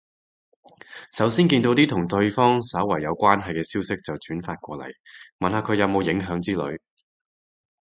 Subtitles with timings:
[1.13, 4.91] 首先見到啲同對方稍為有關係嘅消息就轉發過嚟，
[5.37, 6.79] 問下佢有冇影響之類